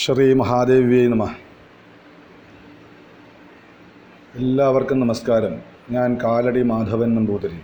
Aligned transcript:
ശ്രീ 0.00 0.34
മഹാദേവ്യേ 0.34 1.08
നമ. 1.08 1.24
എല്ലാവർക്കും 4.34 5.00
നമസ്കാരം. 5.00 5.60
ഞാൻ 5.90 6.18
കാലടി 6.24 6.62
മാധവൻ 6.62 7.14
നമ്പൂതിരി. 7.14 7.58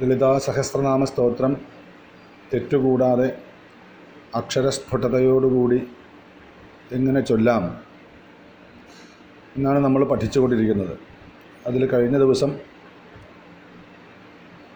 ലളിതാ 0.00 0.38
സഹസ്രനാമ 0.38 1.04
സ്തോത്രം 1.04 1.56
തെറ്റുകൂടാതെ 2.54 3.38
അക്ഷരസ്ഫുടതയോടുകൂടി 4.34 5.82
എങ്ങനെ 6.92 7.20
ചൊല്ലാം 7.20 7.64
എന്നാണ് 9.56 9.78
നമ്മൾ 9.78 10.04
പഠിച്ചുകൊണ്ടിരിക്കുന്നത്. 10.04 10.98
അതിൽ 11.66 11.86
കഴിഞ്ഞ 11.86 12.18
ദിവസം 12.18 12.52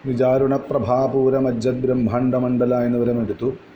വിചാരുണപ്രഭാപൂരമജ്ജദ് 0.05 1.81
ബ്രഹ്മാണ്ഡമണ്ഡല 1.81 2.75
എന്നിവരും 2.83 3.21
എടുത്തു. 3.21 3.70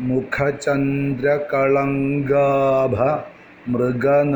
മുഖചന്ദ്രകളങ്കാഭ 0.00 2.96
മൃഗനാഭിവിശേഷക 3.70 4.26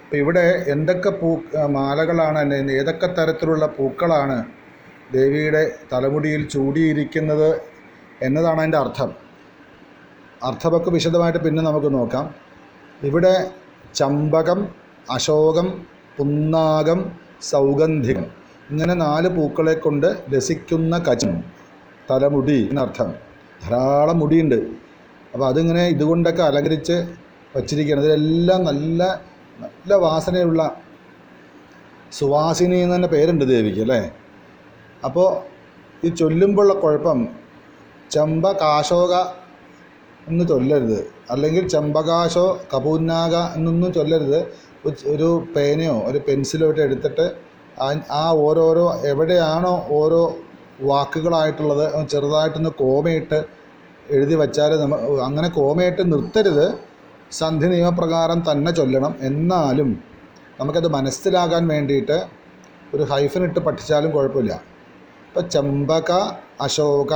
അപ്പം 0.03 0.19
ഇവിടെ 0.23 0.45
എന്തൊക്കെ 0.75 1.11
പൂ 1.21 1.31
മാലകളാണ് 1.79 2.55
ഏതൊക്കെ 2.81 3.09
തരത്തിലുള്ള 3.19 3.67
പൂക്കളാണ് 3.77 4.39
ദേവിയുടെ 5.17 5.63
തലമുടിയിൽ 5.93 6.43
ചൂടിയിരിക്കുന്നത് 6.55 7.51
എന്നതാണ് 8.27 8.61
അതിന്റെ 8.63 8.79
അർത്ഥം. 8.79 9.11
അർത്ഥമൊക്കെ 10.43 10.91
വിശദമായിട്ട് 10.91 11.39
പിന്നെ 11.39 11.63
നമുക്ക് 11.63 11.95
നോക്കാം. 11.95 12.35
ഇവിടെ 13.09 13.51
ചമ്പകം 13.95 14.69
അശോകം 15.11 15.67
പുന്നാകം 16.19 17.01
സൗഗന്ധികം 17.43 18.27
ഇങ്ങനെ 18.71 18.95
നാല് 18.95 19.29
പൂക്കളെ 19.29 19.75
കൊണ്ട് 19.75 20.07
രസിക്കുന്ന 20.35 20.99
കചം 20.99 21.33
തലമുടി 22.11 22.69
എന്നർത്ഥം 22.71 23.15
ധാരാളം 23.63 24.19
മുടിയുണ്ട്. 24.19 24.59
അപ്പോൾ 25.33 25.47
അതിങ്ങനെ 25.49 25.83
ഇതുകൊണ്ടൊക്കെ 25.89 26.43
അലങ്കരിച്ച് 26.43 26.97
വച്ചിരിക്കുകയാണ്. 27.57 28.05
ഇതിലെല്ലാം 28.05 28.65
നല്ല 28.65 29.03
നല്ല 29.63 29.95
വാസനയുള്ള 29.95 30.63
സുവാസിനി 32.13 32.77
എന്ന് 32.77 32.95
തന്നെ 32.97 33.09
പേരുണ്ട് 33.09 33.45
ദേവിക്ക് 33.45 33.81
അല്ലേ? 33.81 34.01
അപ്പോൾ 35.05 35.29
ഈ 36.07 36.09
ചൊല്ലുമ്പോഴുള്ള 36.09 36.75
കുഴപ്പം 36.75 37.29
ചമ്പ 38.11 38.53
കാശോക 38.53 39.15
എന്ന് 40.31 40.45
ചൊല്ലരുത്. 40.49 40.99
അല്ലെങ്കിൽ 41.31 41.69
ചെമ്പകാശോ 41.69 42.47
കപൂന്നാക 42.75 43.35
എന്നൊന്നും 43.57 43.93
ചൊല്ലരുത്. 43.93 44.41
ഒരു 45.15 45.29
പേനയോ 45.57 45.97
ഒരു 46.07 46.19
പെൻസിലോ 46.29 46.69
ഇട്ട് 46.69 46.81
എടുത്തിട്ട് 46.81 47.27
ആ 48.13 48.25
ഓരോരോ 48.47 48.87
എവിടെയാണോ 49.05 49.75
ഓരോ 49.91 50.23
വാക്കുകളായിട്ടുള്ളത് 50.81 51.85
ചെറുതായിട്ടൊന്ന് 52.09 52.71
കോമയിട്ട് 52.71 53.39
എഴുതി 54.11 54.35
വച്ചാൽ 54.35 54.71
നമ്മ 54.81 54.95
അങ്ങനെ 55.25 55.49
കോമയിട്ട് 55.49 56.13
നിർത്തരുത്. 56.13 56.67
സന്ധി 57.31 57.67
നിയമപ്രകാരം 57.67 58.39
തന്നെ 58.51 58.71
ചൊല്ലണം. 58.73 59.13
എന്നാലും 59.21 59.91
നമുക്കത് 60.61 60.89
മനസ്സിലാകാൻ 60.89 61.69
വേണ്ടിയിട്ട് 61.69 62.17
ഒരു 62.95 63.03
ഹൈഫൻ 63.03 63.43
ഇട്ട് 63.45 63.61
പഠിച്ചാലും 63.61 64.11
കുഴപ്പമില്ല. 64.11 64.53
ഇപ്പം 65.29 65.45
ചമ്പക 65.51 66.11
അശോക 66.61 67.13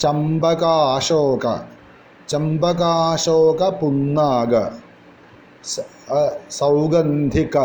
ചമ്പകാശോക 0.00 1.46
ചമ്പകാശോക 2.28 3.62
പുന്നാക 3.80 4.52
സൗഗന്ധിക. 6.58 7.56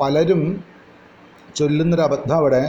പലരും 0.00 0.42
ചൊല്ലുന്നൊരു 1.56 2.02
അബദ്ധം 2.02 2.36
അവിടെ 2.36 2.62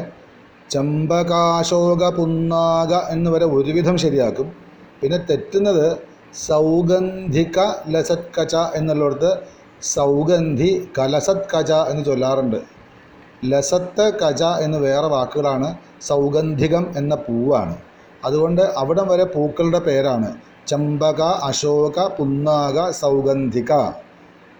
ചമ്പകാശോക 0.69 2.03
പുന്നാക 2.17 2.93
എന്ന് 3.13 3.29
വരെ 3.31 3.45
ഒരുവിധം 3.45 3.97
ശരിയാക്കും. 4.03 4.47
പിന്നെ 5.01 5.19
തെറ്റുന്നത് 5.29 5.87
സൗഗന്ധിക 6.47 7.59
ലസത്കച 7.93 8.55
എന്നുള്ളിടത്ത് 8.75 9.31
സൗഗന്ധി 9.95 10.71
കലസത് 10.97 11.45
കച 11.53 11.71
എന്ന് 11.91 12.03
ചൊല്ലാറുണ്ട്. 12.05 12.59
ലസത്ത് 13.51 14.05
കച 14.21 14.43
എന്ന് 14.65 14.77
വേറെ 14.77 15.07
വാക്കുകളാണ് 15.07 15.69
സൗഗന്ധികം 16.01 16.85
എന്ന 16.97 17.15
പൂവാണ്. 17.27 17.75
അതുകൊണ്ട് 18.25 18.61
അവിടം 18.81 19.07
വരെ 19.07 19.25
പൂക്കളുടെ 19.35 19.79
പേരാണ്. 19.79 20.29
ചമ്പക 20.67 21.21
അശോക 21.21 22.07
പുന്നാക 22.07 22.91
സൗഗന്ധിക. 22.91 23.71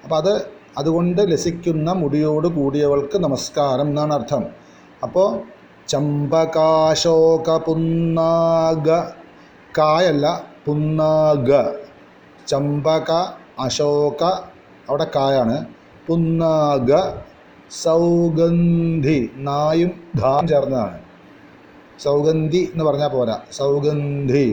അപ്പോൾ 0.04 0.16
അത് 0.16 0.34
അതുകൊണ്ട് 0.78 1.22
ലസിക്കുന്ന 1.32 1.92
മുടിയോട് 1.92 2.48
കൂടിയവൾക്ക് 2.48 3.18
നമസ്കാരം 3.18 3.88
എന്നാണ് 3.88 4.14
അർത്ഥം. 4.14 4.44
അപ്പോൾ 5.04 5.30
ചമ്പകാശോക 5.88 7.58
പുന്നാഗ 7.58 8.90
കായല്ല 9.78 10.26
പുന്നാഗ 10.66 11.52
ചമ്പക 12.48 13.12
അശോക 13.60 14.24
അവിടെ 14.90 15.08
കായാണ്. 15.16 15.66
പുന്നാഗ 16.08 16.92
സൗഗന്ധി 17.84 19.30
നായും 19.36 19.92
ധാം 20.22 20.48
ചേർന്നതാണ്. 20.48 21.00
സൗഗന്ധി 22.00 22.70
എന്ന് 22.74 22.84
പറഞ്ഞാൽ 22.84 23.08
പോരാ. 23.08 23.40
സൗഗന്ധി. 23.52 24.48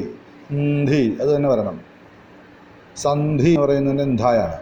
ന്ധി 0.50 1.19
അത് 1.21 1.37
തന്നെ 1.37 1.49
വരണം 1.49 1.81
സന്ധി 2.97 3.49
എന്ന് 3.49 3.61
പറയുന്നതിന്റെ 3.61 4.05
ന്ധായാണ് 4.05 4.56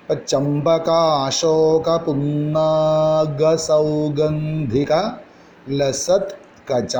അപ്പം 0.00 0.26
ചമ്പക 0.26 0.90
അശോക 1.26 1.96
പുന്നാഗ 1.96 3.54
സൗഗന്ധിക 3.54 4.92
ലസത് 5.68 6.34
കച. 6.70 6.96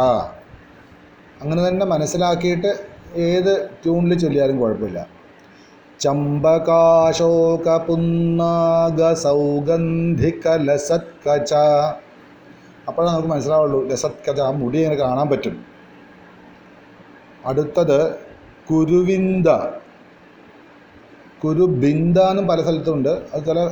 അങ്ങനെ 1.42 1.68
തന്നെ 1.68 1.86
മനസ്സിലാക്കിയിട്ട് 1.86 2.70
ഏത് 3.16 3.70
ട്യൂണിൽ 3.84 4.18
ചൊല്ലിയാലും 4.18 4.60
കുഴപ്പമില്ല. 4.60 5.06
ചമ്പകാശോക 6.00 7.76
പുന്നാഗ 7.76 9.12
സൗഗന്ധിക 9.12 10.48
ലസത് 10.48 11.10
കച. 11.26 11.54
അപ്പോഴാണ് 12.88 13.12
നമുക്ക് 13.12 13.28
മനസ്സിലാവുള്ളൂ 13.28 13.86
ലസത് 13.86 14.30
കച 14.30 14.40
ആ 14.40 14.50
മുടി 14.50 14.78
ഇങ്ങനെ 14.78 14.96
കാണാൻ 14.96 15.28
പറ്റും. 15.28 15.77
അടുത്തത് 17.46 18.18
കുരുവിന്ദ. 18.70 19.48
കുരുബിന്ദ 21.44 22.18
എന്നും 22.18 22.46
പല 22.48 22.62
സ്ഥലത്തുണ്ട്. 22.62 23.08
അത് 23.08 23.44
ചില 23.46 23.68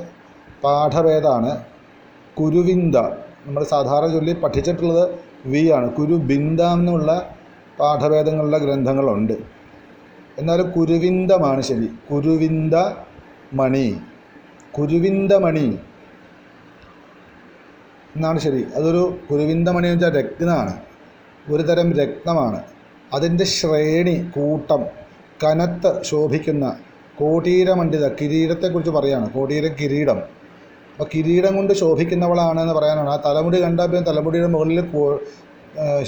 പാഠഭേദമാണ്. 0.65 1.65
കുരുവിന്ദ. 2.41 2.99
നമ്മൾ 3.47 3.65
സാധാരണ 3.65 4.13
ചൊല്ലി 4.13 4.33
പഠിച്ചിട്ടുള്ളത് 4.33 5.19
വി 5.47 5.71
ആണ്. 5.71 5.95
കുരുബിന്ദ 5.95 6.63
എന്നുള്ള 6.63 7.31
പാഠഭേദങ്ങളുടെ 7.81 8.59
ഗ്രന്ഥങ്ങളുണ്ട്. 8.59 9.33
എന്നാൽ 10.39 10.63
കുരുവിന്ദമാണ് 10.63 11.61
ശരി. 11.61 11.87
കുരുവിന്ദ 12.11 12.75
മണി 13.53 14.01
കുരുവിന്ദ 14.79 15.35
മണി 15.35 15.79
എന്നാണ് 18.17 18.39
ശരി. 18.39 18.65
അതൊരു 18.77 19.19
കുരുവിന്ദമണി 19.31 19.89
എന്ന് 19.89 20.07
വെച്ചാൽ 20.07 20.25
രക്തമാണ് 20.25 20.75
ഒരു 21.51 21.63
തരം 21.63 21.93
രത്നമാണ്. 21.93 22.76
അതിന്റെ 23.15 23.45
ശ്രേണി 23.45 24.17
കൂട്ടം 24.37 24.83
കനത്ത് 25.43 25.91
ശോഭിക്കുന്ന 26.03 26.67
കോടീരമണ്ഡിത 27.19 28.07
കിരീടത്തെക്കുറിച്ച് 28.21 28.91
പറയാണ്. 28.91 29.27
കോടീര 29.33 29.67
കിരീടം. 29.81 30.19
അപ്പോൾ 30.93 31.09
കിരീടം 31.15 31.57
കൊണ്ട് 31.57 31.73
ശോഭിക്കുന്നവളാണ് 31.75 32.59
എന്ന് 32.61 32.75
പറയാനാണ്. 32.75 33.11
ആ 33.11 33.17
തലമുടി 33.27 33.59
കണ്ടാൽ 33.65 33.87
പിന്നെ 33.87 34.05
തലമുടിയുടെ 34.11 34.49
മുകളിൽ 34.55 34.79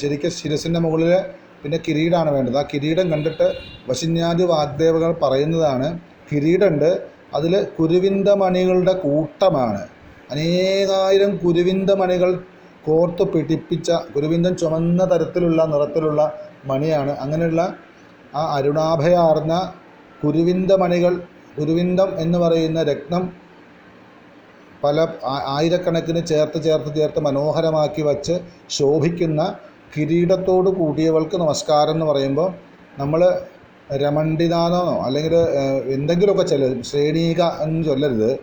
ശരിക്കും 0.00 0.30
ശിരസിന്റെ 0.30 0.80
മുകളിൽ 0.80 1.12
പിന്നെ 1.62 1.78
കിരീടമാണ് 1.88 2.30
വേണ്ടത്. 2.30 2.56
ആ 2.56 2.64
കിരീടം 2.72 3.06
കണ്ടിട്ട് 3.12 3.46
വശിന്യാദി 3.88 4.42
വാഗ്ദേവകൾ 4.42 5.10
പറയുന്നതാണ് 5.22 5.88
കിരീടമുണ്ട് 6.32 6.90
അതിൽ 7.34 7.54
കുരുവിന്ത 7.78 8.28
മണികളുടെ 8.28 8.92
കൂട്ടമാണ്. 8.92 9.82
അനേകായിരം 10.30 11.36
കുരുവിന്ത 11.36 11.90
മണികൾ 11.90 12.30
കോർത്ത് 12.86 13.24
പിടിപ്പിച്ച 13.32 13.90
കുരുവിന്തം 14.14 14.56
ചുമന്ന 14.56 15.04
തരത്തിലുള്ള 15.04 15.64
നിറത്തിലുള്ള 15.64 16.22
മണിയാണ്. 16.64 17.10
അങ്ങനെയുള്ള 17.16 17.74
ആ 18.34 18.56
അരുണാഭയാർന്ന 18.56 19.72
കുരുവിന്ദ 20.24 20.72
മണികൾ 20.72 21.22
കുരുവിന്ദം 21.58 22.20
എന്ന് 22.20 22.38
പറയുന്ന 22.38 22.82
രത്നം 22.82 23.32
പല 24.84 25.06
ആയിരക്കണക്കിന് 25.28 26.26
ചേർത്ത് 26.26 26.62
ചേർത്ത് 26.62 26.94
ചേർത്ത് 26.94 27.20
മനോഹരമാക്കി 27.20 28.02
വച്ച് 28.02 28.40
ശോഭിക്കുന്ന 28.68 29.56
കിരീടത്തോട് 29.96 30.70
കൂടിയവൾക്ക് 30.70 31.36
നമസ്കാരം 31.36 31.92
എന്ന് 31.92 32.06
പറയുമ്പോൾ 32.06 32.52
നമ്മൾ 32.98 33.40
രമണ്ടിനാനോ 33.92 35.04
അല്ലെങ്കിൽ 35.04 35.34
എന്തെങ്കിലുമൊക്കെ 35.94 36.42
ചെല്ല 36.42 36.82
ശ്രേണീക 36.82 37.42
എന്ന് 37.42 37.84
ചൊല്ലരുത്. 37.84 38.38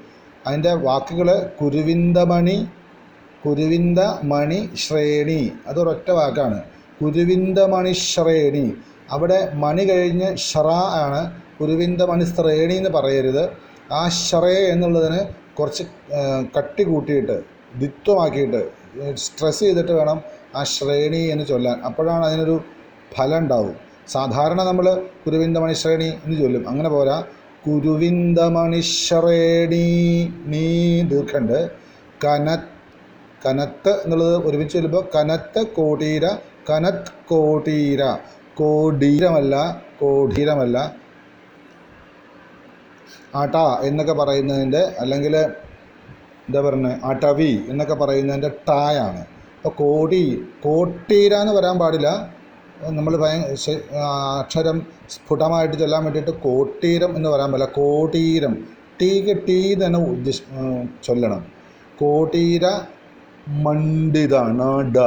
അതിന്റെ 0.48 0.74
വാക്കുകൾ 0.74 1.52
കുരുവിന്ദമണി 1.62 2.68
കുരുവിന്ദ 3.46 4.00
മണി 4.24 4.70
ശ്രേണി 4.76 5.54
അതൊരൊറ്റ 5.68 6.12
വാക്കാണ്. 6.12 6.64
കുരുവിന്ദമണി 7.02 7.92
ശ്രേണി 7.92 8.66
അവിടെ 9.12 9.40
മണി 9.54 9.84
കഴിഞ്ഞ് 9.90 10.38
ഷറ 10.38 10.68
ആണ് 11.04 11.22
കുരുവിന്ദമണി 11.60 12.24
ശ്രേണി 12.24 12.74
എന്ന് 12.74 12.90
പറയരുത്. 12.90 13.44
ആ 13.92 14.10
ഷറേ 14.10 14.56
എന്നുള്ളതിന് 14.74 15.20
കുറച്ച് 15.58 15.84
കട്ടി 16.58 16.84
കൂട്ടിയിട്ട് 16.84 17.36
ദിത്വമാക്കിയിട്ട് 17.76 18.62
സ്ട്രെസ് 19.16 19.60
ചെയ്തിട്ട് 19.60 19.92
വേണം 19.92 20.22
ആ 20.56 20.64
ശ്രേണി 20.64 21.18
എന്ന് 21.18 21.46
ചൊല്ലാൻ. 21.46 21.82
അപ്പോഴാണ് 21.82 22.26
അതിനൊരു 22.26 22.62
ഫലം 23.16 23.38
ഉണ്ടാവും. 23.38 23.76
സാധാരണ 24.08 24.62
നമ്മൾ 24.64 24.86
കുരുവിന്ദമണി 25.26 25.74
ശ്രേണി 25.74 26.10
എന്ന് 26.26 26.38
ചൊല്ലും. 26.42 26.70
അങ്ങനെ 26.70 26.90
പോരാ. 26.90 27.24
കുരുവിന്ദമണി 27.68 28.82
ശ്രേണി 28.82 29.86
നീ 30.46 30.66
ദീർഘണ്ട്. 31.02 31.60
കനത്ത് 32.26 32.74
കനത്ത് 33.46 33.92
എന്നുള്ളത് 34.04 34.36
ഒരുമിച്ച് 34.48 34.74
ചൊല്ലുമ്പോൾ 34.74 35.04
കനത്ത് 35.16 35.68
കോടീര 35.68 36.26
കനത്ത് 36.70 37.12
കോടീര. 37.28 38.02
കോടീരമല്ല 38.56 39.82
കോടീരമല്ല. 40.02 40.96
അട 43.36 43.58
എന്നൊക്കെ 43.82 44.14
പറയുന്നതിന്റെ 44.14 44.82
അല്ലെങ്കിൽ 45.00 45.36
എന്താ 45.38 46.62
പറയുന്നത് 46.62 47.04
അടവി 47.04 47.62
എന്നൊക്കെ 47.68 47.94
പറയുന്നതിന്റെ 47.94 48.52
ടായാണ്. 48.70 49.20
അപ്പോൾ 49.20 49.70
കോടി 49.70 50.48
കോട്ടീര 50.64 51.34
എന്ന് 51.34 51.54
വരാൻ 51.54 51.80
പാടില്ല. 51.80 52.10
നമ്മൾ 52.82 53.18
ഭയ 53.18 53.34
അക്ഷരം 54.40 54.88
സ്ഫുടമായിട്ട് 55.10 55.76
ചൊല്ലാൻ 55.76 56.04
വേണ്ടിയിട്ട് 56.04 56.32
കോട്ടീരം 56.32 57.16
എന്ന് 57.16 57.30
പറയാൻ 57.30 57.52
പാടില്ല. 57.52 57.72
കോടീരം. 57.74 58.68
ടീക്ക് 59.02 59.48
ടീ 59.48 59.76
തന്നെ 59.76 60.00
ഉദ്ദേശ 60.00 60.42
ചൊല്ലണം. 61.04 61.46
കോടീര 62.00 62.66
മണ്ഡിത 63.48 64.36
നാഡ 64.38 64.98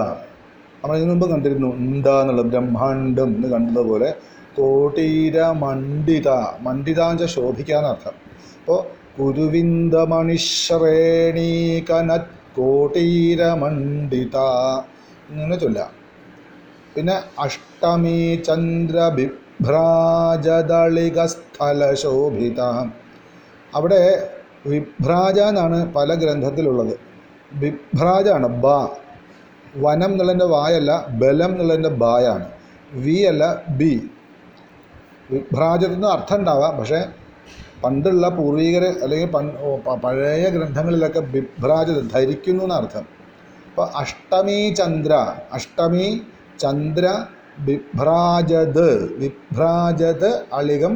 നമ്മൾ 0.88 1.00
ഇതിനു 1.00 1.12
മുമ്പ് 1.12 1.30
കണ്ടിരുന്നു 1.30 1.76
എന്താന്നുള്ള 1.76 2.42
ബ്രഹ്മാണ്ടം 2.42 3.24
എന്ന് 3.24 3.48
കണ്ടതുപോലെ 3.48 4.14
കോട്ടീര 4.56 5.52
മണ്ഡിത 5.62 6.28
മണ്ഡിതാഞ്ച 6.60 7.24
ശോഭിക്കാനർത്ഥം 7.24 8.12
അപ്പോൾ 8.60 8.84
കുരുവിന്ദമണിശ്രേണീ 9.18 11.80
കനത് 11.80 12.56
കോട്ടീര 12.56 13.52
മണ്ഡിത 13.52 14.36
ഇങ്ങനെ 15.30 15.56
ചൊല്ലാം. 15.56 15.90
പിന്നെ 16.94 17.20
അഷ്ടമി 17.38 18.42
ചന്ദ്ര 18.46 19.08
ബിഭ്രാജദളിക 19.08 21.26
സ്ഥല 21.26 21.94
ശോഭിത. 21.94 22.60
അവിടെ 23.74 24.30
വിഭ്രാജ 24.66 25.40
എന്നാണ് 25.40 25.92
പല 25.92 26.14
ഗ്രന്ഥത്തിലുള്ളത്. 26.14 27.00
ബിഭ്രാജാണ് 27.52 28.64
ബ. 28.64 28.66
വനം 29.82 30.12
എന്നുള്ളതിന്റെ 30.12 30.44
വായല്ല 30.44 31.06
ബലം 31.22 31.50
എന്നുള്ളതിന്റെ 31.52 31.88
ബായാണ്. 31.88 32.46
വി 32.92 33.16
അല്ല 33.30 33.44
ബി. 33.68 33.92
വിഭ്രാജത്തിന് 35.30 36.06
അർത്ഥം 36.06 36.38
ഉണ്ടാവാം 36.40 36.76
പക്ഷേ 36.78 37.00
പണ്ടുള്ള 37.84 38.28
പൂർവികർ 38.28 38.84
അല്ലെങ്കിൽ 39.02 39.30
പഴയ 40.04 40.44
ഗ്രന്ഥങ്ങളിലൊക്കെ 40.48 41.20
ബിഭ്രാജ 41.20 41.90
ധരിക്കുന്നു 42.14 42.62
എന്നർത്ഥം. 42.64 43.04
അപ്പോൾ 43.70 43.88
അഷ്ടമി 43.96 44.74
ചന്ദ്ര 44.78 45.12
അഷ്ടമി 45.52 46.20
ചന്ദ്ര 46.60 47.06
ബിഭ്രാജത് 47.58 48.88
വിഭ്രാജത് 49.18 50.30
അളികം 50.52 50.94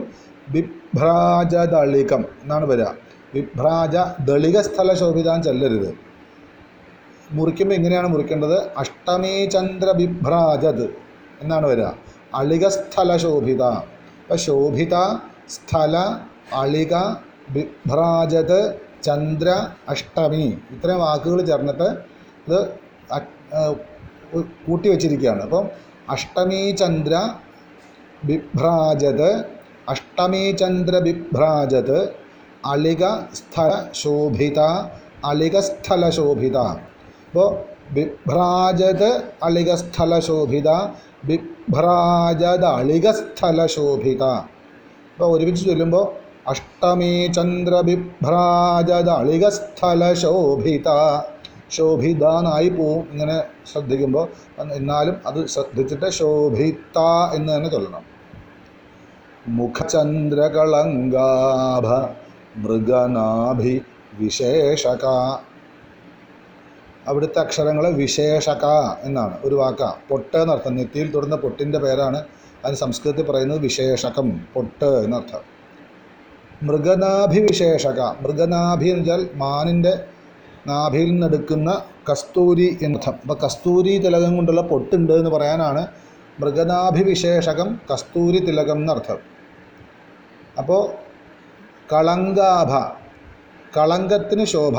വിഭ്രാജദളികം 0.49 2.25
എന്നാണ് 2.43 2.67
വരിക. 2.67 2.89
വിഭ്രാജ 3.35 3.97
ദളിക 4.25 4.61
സ്ഥല 4.61 4.95
ശോഭിതാൻ 4.95 5.43
ചെല്ലരുത്. 5.43 6.12
മുറിക്കുമ്പോൾ 7.37 7.75
എങ്ങനെയാണ് 7.79 8.09
മുറിക്കേണ്ടത്? 8.13 8.59
അഷ്ടമേ 8.83 9.35
ചന്ദ്ര 9.55 9.89
ബിഭ്രാജത് 10.01 10.87
എന്നാണ് 11.43 11.67
വരിക. 11.71 11.89
അളിക 12.41 12.65
സ്ഥല 12.77 13.11
ശോഭിത. 13.25 13.63
അപ്പം 14.23 14.41
ശോഭിത 14.47 14.97
സ്ഥല 15.57 15.97
അളിക 16.63 16.95
ബിഭ്രാജത് 17.55 18.61
ചന്ദ്ര 19.07 19.49
അഷ്ടമി 19.93 20.45
ഇത്രയും 20.75 21.01
വാക്കുകൾ 21.05 21.39
ചേർന്നിട്ട് 21.51 21.89
ഇത് 22.47 22.59
കൂട്ടി 24.67 24.89
വച്ചിരിക്കുകയാണ്. 24.93 25.43
അപ്പം 25.47 25.65
അഷ്ടമി 26.15 26.61
ചന്ദ്ര 26.83 27.15
ബിഭ്രാജത് 28.29 29.31
അഷ്ടമി 29.95 30.45
ചന്ദ്ര 30.61 30.95
ബിഭ്രാജത് 31.07 31.99
അളിക 32.73 33.05
സ്ഥല 33.39 33.71
ശോഭിത 34.03 34.61
അളിക 35.31 35.57
സ്ഥല 35.69 36.03
ശോഭിത. 36.19 36.59
അപ്പോൾ 37.33 37.51
ബിഭ്രാജത് 37.97 39.11
അളികസ്ഥലശോഭിത 39.47 39.93
സ്ഥല 39.93 40.13
ശോഭിത 40.27 40.71
ബിഭ്രാജത് 41.29 42.67
അളികസ്ഥലശോഭിത. 42.79 43.37
സ്ഥല 43.39 43.59
ശോഭിത 43.75 44.25
അപ്പോൾ 45.13 45.29
ഒരുമിച്ച് 45.35 45.63
ചൊല്ലുമ്പോൾ 45.69 46.05
അഷ്ടമേ 46.53 47.13
ചന്ദ്ര 47.37 47.75
ബിഭ്രാജത് 47.89 49.13
അളികസ്ഥലശോഭിത. 49.21 49.69
സ്ഥല 49.69 50.01
ശോഭിത 50.23 50.89
ശോഭിത 51.77 52.25
എന്നായി 52.41 52.71
പോവും. 52.79 53.03
ഇങ്ങനെ 53.13 53.37
ശ്രദ്ധിക്കുമ്പോൾ 53.71 54.27
എന്നാലും 54.79 55.17
അത് 55.29 55.41
ശ്രദ്ധിച്ചിട്ട് 55.55 56.09
ശോഭിത 56.19 56.99
എന്ന് 57.37 57.51
തന്നെ 57.55 57.69
ചൊല്ലണം. 57.75 58.05
മുഖചന്ദ്രകളങ്കാഭ 59.59 61.87
മൃഗനാഭി 62.65 63.75
വിശേഷക 64.21 65.05
അവിടുത്തെ 67.09 67.39
അക്ഷരങ്ങൾ 67.39 67.89
വിശേഷക 67.89 68.65
എന്നാണ്. 69.03 69.39
ഒരു 69.45 69.55
വാക്ക. 69.55 69.95
പൊട്ട് 70.11 70.37
എന്നർത്ഥം. 70.37 70.77
നെറ്റിയിൽ 70.77 71.13
തൊടുന്ന 71.13 71.37
പൊട്ടിന്റെ 71.37 71.79
പേരാണ്. 71.79 72.25
അതിന് 72.65 72.77
സംസ്കൃതത്തിൽ 72.77 73.25
പറയുന്നത് 73.25 73.59
വിശേഷകം 73.59 74.47
പൊട്ട് 74.55 74.85
എന്നർത്ഥം. 74.85 75.41
മൃഗനാഭി 76.63 77.41
വിശേഷക 77.41 78.01
മൃഗനാഭി 78.01 78.85
എന്ന് 78.85 79.01
വെച്ചാൽ 79.01 79.29
മാനിന്റെ 79.35 80.05
നാഭിയിൽ 80.67 81.11
നിന്നെടുക്കുന്ന 81.11 81.83
കസ്തൂരി 82.11 82.79
എന്നർത്ഥം. 82.83 83.15
അപ്പോൾ 83.23 83.39
കസ്തൂരി 83.45 83.99
തിലകം 83.99 84.37
കൊണ്ടുള്ള 84.37 84.61
പൊട്ടുണ്ട് 84.61 85.13
എന്ന് 85.13 85.31
പറയാനാണ് 85.31 85.87
മൃഗനാഭി 86.41 87.03
വിശേഷകം 87.03 87.81
കസ്തൂരി 87.93 88.39
തിലകം 88.39 88.77
എന്നർത്ഥം. 88.77 89.19
അപ്പോൾ 90.59 90.91
കളങ്കാഭ. 91.95 93.03
കളങ്കത്തിന് 93.77 94.45
ശോഭ. 94.45 94.79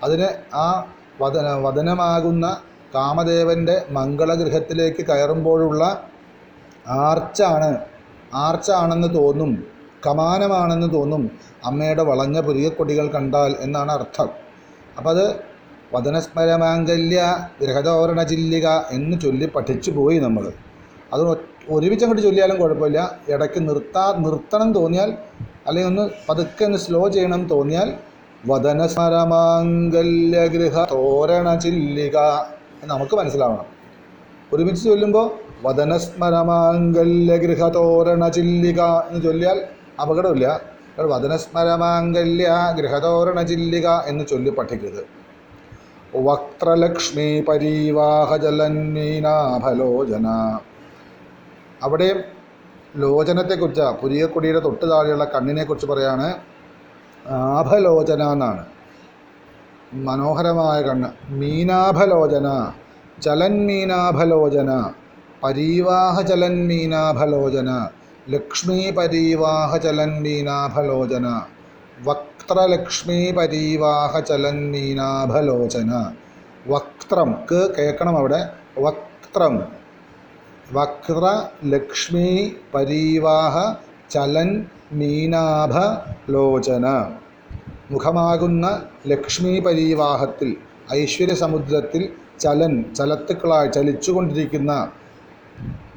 അതിന് 0.03 0.27
ആ 0.53 0.85
വദന 1.21 1.65
വദനമാകുന്ന 1.65 2.57
കാമദേവന്റെ 2.95 3.85
മംഗളഗൃഹത്തിലേക്ക് 3.91 5.07
കയറുമ്പോഴുള്ള 5.07 6.03
ആർച്ചാണ്. 6.87 7.77
ആർച്ചാണെന്ന് 8.33 9.15
തോന്നും 9.15 9.67
കമാനമാണെന്ന് 10.05 10.93
തോന്നും 10.93 11.31
അമ്മയുടെ 11.65 12.03
വളഞ്ഞ 12.03 12.39
പുരികക്കൊടികൾ 12.39 13.11
കണ്ടാൽ 13.15 13.55
എന്നാണ് 13.59 13.91
അർത്ഥം. 13.91 14.29
അപ്പം 14.97 15.09
അത് 15.09 15.35
വദനസ്മരമാംഗല്യ 15.93 17.45
ഗൃഹതോരണ 17.61 18.23
ചില്ലിക 18.23 18.67
എന്ന് 18.91 19.21
ചൊല്ലി 19.21 19.49
പഠിച്ചു 19.55 19.91
പോയി 19.91 20.19
നമ്മൾ 20.19 20.51
അത് 21.13 21.37
ഒരുമിച്ച് 21.69 22.05
അങ്ങോട്ട് 22.05 22.23
ചൊല്ലിയാലും 22.23 22.59
കുഴപ്പമില്ല. 22.59 23.19
ഇടയ്ക്ക് 23.29 23.69
നിർത്താ 23.69 24.13
നിർത്തണം 24.17 24.73
തോന്നിയാൽ 24.73 25.17
അല്ലെങ്കിൽ 25.67 25.91
ഒന്ന് 25.91 26.09
പതുക്കെ 26.29 26.65
ഒന്ന് 26.65 26.77
സ്ലോ 26.77 27.09
ചെയ്യണം 27.09 27.47
തോന്നിയാൽ 27.47 27.93
വദനസ്മരമാംഗല്യഗൃഹ 28.47 30.85
തോരണ 30.91 31.55
ചില്ലിക 31.55 32.17
നമുക്ക് 32.83 33.15
മനസ്സിലാവണം. 33.15 33.65
ഒരുമിച്ച് 34.53 34.83
ചൊല്ലുമ്പോൾ 34.83 35.31
വദനസ്മരമാംഗല്യഗൃഹ 35.63 37.69
തോരണ 37.69 38.27
ചില്ലിക 38.27 38.81
എന്ന് 38.81 39.23
ചൊല്ലിയാൽ 39.23 39.61
അപകടമില്ല. 40.01 40.61
വദനസ്മരമാംഗല്യ 40.99 42.73
ഗൃഹതോരണ 42.77 43.41
ചില്ലിക 43.41 43.87
എന്ന് 43.87 44.27
ചൊല്ലി 44.27 44.49
പഠിക്കരുത്. 44.49 45.05
വക്ത്രലക്ഷ്മി 46.15 47.41
പരീവാഹ 47.41 48.37
ജലന്മീനാഭലോചന 48.37 50.59
അവിടെയും 51.83 52.19
ലോചനത്തെക്കുറിച്ച് 52.95 53.85
പുരിയക്കൊടിയുടെ 54.01 54.59
തൊട്ട് 54.59 54.85
താഴെയുള്ള 54.91 55.25
കണ്ണിനെക്കുറിച്ച് 55.35 55.87
പറയാണ് 55.87 56.27
ആഭലോചന 57.29 58.23
എന്നാണ്. 58.31 58.63
മനോഹരമായ 60.07 60.81
കണ്ണ്. 60.81 61.09
മീനാഭലോചന 61.29 62.47
ചലന്മീനാഭലോചന 63.21 64.71
പരീവാഹ 65.43 66.21
ചലന്മീനാഭലോചന 66.21 67.69
ലക്ഷ്മി 68.29 68.91
പരീവാഹ 68.97 69.77
ചലന്മീനാഭലോചന 69.77 71.27
വക്ത്രലക്ഷ്മി 72.03 73.31
പരീവാഹ 73.37 74.19
ചലന്മീനാഭലോചന 74.19 75.91
വക്ത്രം 76.67 77.31
ക്ക് 77.49 77.59
കേൾക്കണം 77.77 78.17
അവിടെ. 78.17 78.39
വക്ത്രം. 78.79 79.55
വക്ര 80.71 81.41
ലക്ഷ്മി 81.65 82.55
പരീവാഹ 82.73 83.75
ചലൻ 84.09 84.65
മീനാഭ 84.91 85.73
ലോചന. 86.31 86.87
മുഖമാകുന്ന 87.91 88.81
ലക്ഷ്മി 89.07 89.59
പരീവാഹത്തിൽ 89.59 90.55
ഐശ്വര്യസമുദ്രത്തിൽ 90.93 92.09
ചലൻ 92.39 92.93
ചലത്തുക്കളായി 92.93 93.67
ചലിച്ചുകൊണ്ടിരിക്കുന്ന 93.67 94.91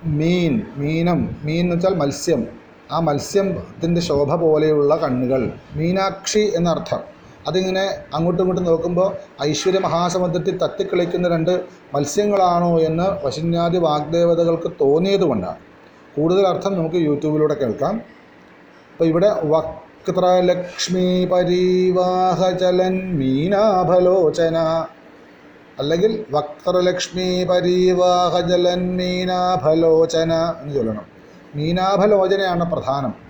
മീൻ 0.04 0.62
മീനം 0.76 1.36
മീൻ 1.44 1.60
എന്ന് 1.60 1.74
വെച്ചാൽ 1.74 1.94
മത്സ്യം. 1.94 2.46
ആ 2.92 3.00
മത്സ്യത്തിന്റെ 3.00 4.00
ശോഭ 4.00 4.34
പോലെയുള്ള 4.34 4.96
കണ്ണുകൾ. 4.96 5.52
മീനാക്ഷി 5.74 6.52
എന്നർത്ഥം. 6.54 7.15
അതിങ്ങനെ 7.46 7.84
അങ്ങോട്ടും 8.14 8.42
ഇങ്ങോട്ടും 8.42 8.64
നോക്കുമ്പോൾ 8.64 9.16
ഐശ്വര്യ 9.42 9.78
മഹാസമുദ്രത്തിൽ 9.78 10.58
തത്തിക്കളിക്കുന്ന 10.64 11.28
രണ്ട് 11.28 11.64
മത്സ്യങ്ങളാണോ 11.94 12.80
എന്ന് 12.80 13.26
വശിന്യാദി 13.26 13.78
വാഗ്ദേവതകൾക്ക് 13.78 14.72
തോന്നിയതുകൊണ്ടാണ് 14.80 15.56
കൂടുതൽ 16.16 16.46
അർത്ഥം 16.46 16.74
നമുക്ക് 16.74 16.96
യൂട്യൂബിലൂടെ 16.96 17.54
കേൾക്കാം. 17.54 18.02
അപ്പോൾ 18.92 19.04
ഇവിടെ 19.04 19.30
വക്രലക്ഷ്മി 19.44 21.28
പരീവാഹചലൻ 21.32 23.18
മീനാഭലോചന. 23.18 24.86
അല്ലെങ്കിൽ 25.78 26.24
വക്രലക്ഷ്മി 26.30 27.44
പരീവാഹജലൻ 27.44 28.96
മീനാഭലോചന 28.96 30.32
എന്ന് 30.62 30.74
ചൊല്ലണം. 30.74 31.06
മീനാഭലോചനയാണ് 31.54 32.72
പ്രധാനം. 32.72 33.25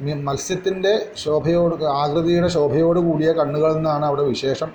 മത്സ്യത്തിന്റെ 0.00 1.06
ശോഭയോട് 1.16 1.84
ആകൃതിയുടെ 1.84 2.48
ശോഭയോട് 2.48 3.00
കൂടിയ 3.00 3.32
കണ്ണുകൾ 3.32 3.76
എന്നാണ് 3.76 4.06
അവിടെ 4.06 4.22
വിശേഷം. 4.22 4.70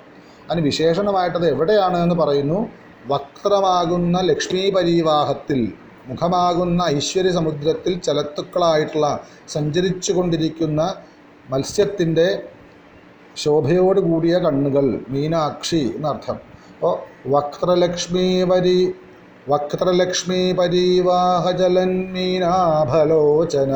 അതിന് 0.50 0.64
വിശേഷണമായിട്ടത് 0.64 1.46
എവിടെയാണ് 1.50 1.98
എന്ന് 1.98 2.14
പറയുന്നു. 2.14 2.68
വക്രമാകുന്ന 3.06 4.20
ലക്ഷ്മീ 4.20 4.70
പരീവാഹത്തിൽ 4.70 5.72
മുഖമാകുന്ന 6.08 6.82
ഐശ്വര്യ 6.86 7.30
സമുദ്രത്തിൽ 7.30 7.98
ചലത്തുക്കളായിട്ടുള്ള 7.98 9.24
സഞ്ചരിച്ചു 9.48 10.12
കൊണ്ടിരിക്കുന്ന 10.12 10.94
മത്സ്യത്തിന്റെ 11.50 12.42
ശോഭയോട് 13.36 14.00
കൂടിയ 14.00 14.38
കണ്ണുകൾ 14.38 15.00
മീനാക്ഷി 15.08 15.92
എന്നർത്ഥം. 15.96 16.34
അപ്പോൾ 16.74 16.96
വക്രലക്ഷ്മീ 17.26 18.44
പരി 18.44 18.94
വക്രലക്ഷ്മീ 19.48 20.52
പരീവാഹജലൻ 20.52 22.12
മീനാഭലോചന. 22.12 23.72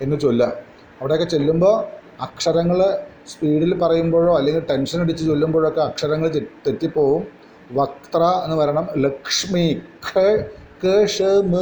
എന്ന് 0.00 0.20
ചൊല്ലാം. 0.20 0.52
അവിടെയൊക്കെ 1.00 1.26
ചെല്ലുമ്പോൾ 1.26 1.84
അക്ഷരങ്ങൾ 2.22 2.98
സ്പീഡിൽ 3.28 3.78
പറയുമ്പോഴോ 3.78 4.36
അല്ലെങ്കിൽ 4.36 4.62
ടെൻഷൻ 4.70 5.00
അടിച്ച് 5.00 5.24
ചൊല്ലുമ്പോഴൊക്കെ 5.26 5.80
അക്ഷരങ്ങൾ 5.80 6.28
തെറ്റിപ്പോവും. 6.66 7.24
വക്ത്ര 7.72 8.22
എന്ന് 8.44 8.56
വരണം. 8.56 8.88
ലക്ഷ്മി 8.96 9.80
ഖ 10.08 10.36
ക 10.84 11.04
ഷ 11.04 11.22
മ 11.22 11.56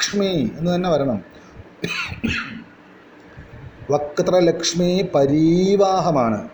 ക്ഷ്മി 0.00 0.50
എന്ന് 0.58 0.74
തന്നെ 0.74 0.90
വരണം. 0.90 1.24
വക്രലക്ഷ്മി 3.90 5.08
പരീവാഹമാണ്. 5.14 6.48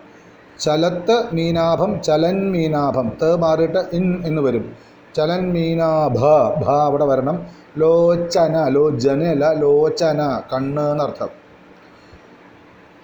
ചലത്ത് 0.59 1.23
മീനാഭം 1.33 2.01
ചലൻ 2.01 2.51
മീനാഭം 2.51 3.17
ത 3.21 3.25
മാറിയിട്ട് 3.25 3.79
ഇൻ 3.93 4.23
എന്ന് 4.25 4.41
വരും. 4.41 4.84
ചലൻ 5.15 5.43
മീനാഭ 5.53 6.19
ഭ 6.61 6.63
അവിടെ 6.87 7.05
വരണം. 7.11 7.37
ലോചന 7.77 8.55
ലോചന 8.75 9.21
അല്ല 9.33 9.45
ലോചന 9.63 10.19
കണ്ണ് 10.51 10.83
എന്നർത്ഥം. 10.91 11.31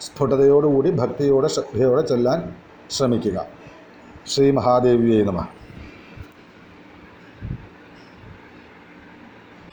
സ്ഫുടതയോടുകൂടി 0.00 0.90
ഭക്തിയോടെ 0.90 1.48
ശ്രദ്ധയോടെ 1.48 2.02
ചെല്ലാൻ 2.02 2.54
ശ്രമിക്കുക. 2.90 3.46
ശ്രീ 4.26 4.50
മഹാദേവിയെ 4.50 5.24
നമ. 5.24 5.40